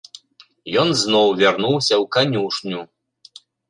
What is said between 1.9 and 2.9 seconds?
ў канюшню.